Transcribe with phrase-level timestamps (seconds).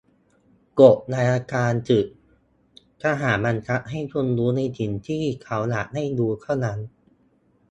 [0.81, 2.05] "กฎอัยการศึก
[3.03, 6.79] ทหารบังคับให้คุณรู้ในสิ่ง"ที่เขาอยากให้รู้"เท่านั้น"